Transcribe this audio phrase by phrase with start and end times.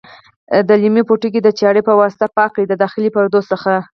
[0.67, 3.73] د لیمو پوټکي د چاړې په واسطه پاک کړئ د داخلي پردو څخه.